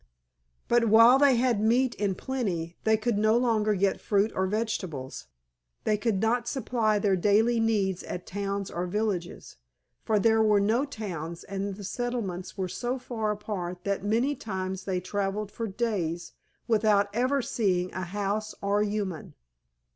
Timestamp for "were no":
10.41-10.85